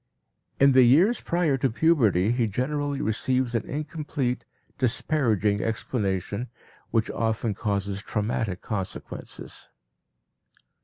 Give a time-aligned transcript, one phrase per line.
[0.59, 4.47] In the years prior to puberty he generally receives an incomplete,
[4.79, 6.47] disparaging explanation
[6.89, 9.69] which often causes traumatic consequences.